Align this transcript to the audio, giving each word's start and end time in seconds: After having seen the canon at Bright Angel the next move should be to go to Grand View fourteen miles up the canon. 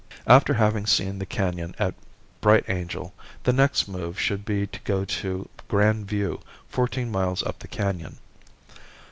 After 0.25 0.55
having 0.55 0.87
seen 0.87 1.19
the 1.19 1.27
canon 1.27 1.75
at 1.77 1.93
Bright 2.41 2.67
Angel 2.67 3.13
the 3.43 3.53
next 3.53 3.87
move 3.87 4.19
should 4.19 4.43
be 4.45 4.65
to 4.65 4.79
go 4.79 5.05
to 5.05 5.47
Grand 5.67 6.07
View 6.07 6.39
fourteen 6.67 7.11
miles 7.11 7.43
up 7.43 7.59
the 7.59 7.67
canon. 7.67 8.17